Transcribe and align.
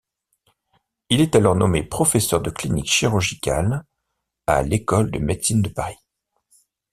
Il 1.11 1.21
est 1.21 1.35
alors 1.35 1.55
nommé 1.55 1.83
professeur 1.83 2.41
de 2.41 2.49
clinique 2.49 2.89
chirurgicale 2.89 3.85
à 4.47 4.63
l’École 4.63 5.11
de 5.11 5.19
Médecine 5.19 5.61
de 5.61 5.69
Paris. 5.69 5.99